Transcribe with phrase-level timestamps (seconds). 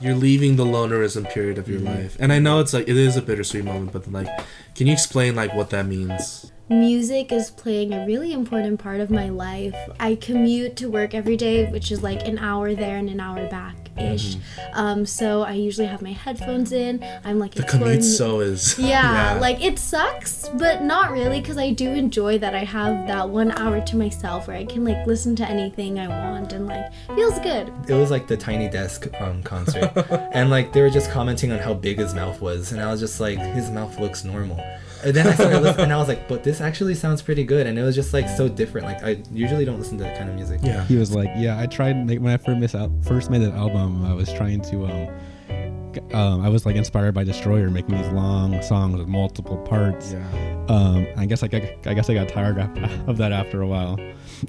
[0.00, 2.02] you're leaving the lonerism period of your Mm-hmm.
[2.02, 4.28] life, and I know it's like it is a bittersweet moment, but like,
[4.74, 6.50] can you explain like what that means?
[6.70, 9.74] Music is playing a really important part of my life.
[9.98, 13.48] I commute to work every day, which is like an hour there and an hour
[13.48, 14.36] back ish.
[14.74, 17.04] Um, so I usually have my headphones in.
[17.24, 21.70] I'm like The commute so is yeah, like it sucks, but not really because I
[21.70, 25.34] do enjoy that I have that one hour to myself where I can like listen
[25.36, 27.72] to anything I want and like feels good.
[27.88, 29.90] It was like the Tiny Desk um, concert,
[30.32, 33.00] and like they were just commenting on how big his mouth was, and I was
[33.00, 34.62] just like, his mouth looks normal.
[35.04, 37.66] And then I started listening, and I was like, but this actually sounds pretty good,
[37.66, 38.86] and it was just like so different.
[38.86, 40.60] Like I usually don't listen to that kind of music.
[40.62, 40.84] yeah.
[40.84, 43.54] He was like, "Yeah, I tried like, when I first made out first made that
[43.54, 44.04] album.
[44.04, 48.60] I was trying to um, um, I was like inspired by Destroyer, making these long
[48.62, 50.12] songs with multiple parts.
[50.12, 50.64] Yeah.
[50.68, 53.66] Um, I guess I got, I guess I got tired of- of that after a
[53.66, 53.98] while.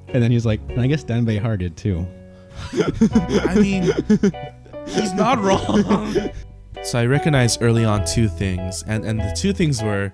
[0.09, 2.05] And then he was like, and I guess Dan Bejar did too.
[2.73, 3.83] I mean,
[4.87, 6.31] he's not wrong.
[6.81, 10.13] So I recognized early on two things, and and the two things were,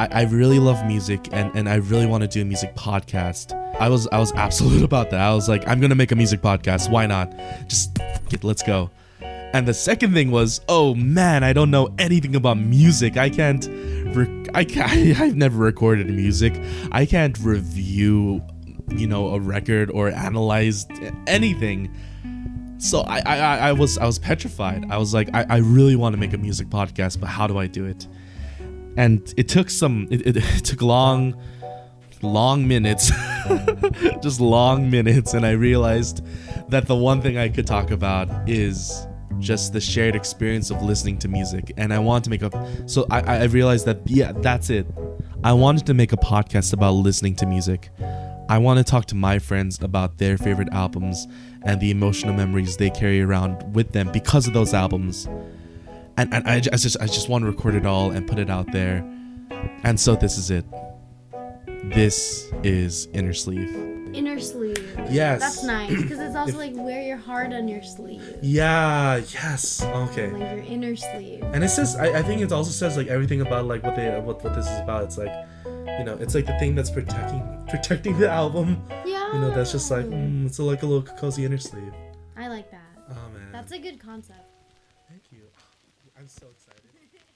[0.00, 3.52] I, I really love music, and and I really want to do a music podcast.
[3.78, 5.20] I was I was absolute about that.
[5.20, 6.90] I was like, I'm gonna make a music podcast.
[6.90, 7.30] Why not?
[7.68, 7.98] Just
[8.30, 8.90] get let's go.
[9.52, 13.16] And the second thing was, oh man, I don't know anything about music.
[13.16, 13.66] I can't,
[14.16, 15.20] rec- I can't.
[15.20, 16.54] I've never recorded music.
[16.92, 18.42] I can't review,
[18.88, 20.86] you know, a record or analyze
[21.26, 21.94] anything.
[22.78, 23.36] So I, I,
[23.68, 24.86] I- was I was petrified.
[24.88, 27.58] I was like, I, I really want to make a music podcast, but how do
[27.58, 28.06] I do it?
[28.96, 31.40] And it took some it, it, it took long
[32.22, 33.10] long minutes.
[34.22, 36.24] just long minutes, and I realized
[36.68, 39.06] that the one thing I could talk about is
[39.38, 41.72] just the shared experience of listening to music.
[41.76, 44.86] And I wanted to make a so I, I realized that yeah, that's it.
[45.42, 47.90] I wanted to make a podcast about listening to music.
[48.48, 51.26] I want to talk to my friends about their favorite albums
[51.64, 55.28] and the emotional memories they carry around with them because of those albums.
[56.20, 58.50] And, and I, I just I just want to record it all and put it
[58.50, 58.98] out there.
[59.84, 60.66] And so this is it.
[61.84, 63.74] This is Inner Sleeve.
[64.12, 64.98] Inner sleeve.
[65.08, 65.40] Yes.
[65.40, 68.36] That's nice because it's also like wear your heart on your sleeve.
[68.42, 69.82] Yeah, yes.
[69.82, 70.30] Okay.
[70.30, 71.42] Like your inner sleeve.
[71.54, 74.10] And it says I, I think it also says like everything about like what they
[74.20, 75.04] what, what this is about.
[75.04, 75.32] It's like
[75.64, 78.82] you know, it's like the thing that's protecting protecting the album.
[79.06, 79.32] Yeah.
[79.32, 81.94] You know, that's just like mm, it's like a little cozy inner sleeve.
[82.36, 82.80] I like that.
[83.08, 83.52] Oh man.
[83.52, 84.44] That's a good concept.
[85.08, 85.44] Thank you.
[86.20, 86.84] I'm so excited.